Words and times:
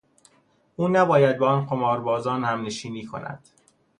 او 0.75 0.87
نباید 0.87 1.37
با 1.37 1.47
آن 1.49 1.65
قماربازان 1.65 2.43
همنشینی 2.43 3.05
کند. 3.05 3.47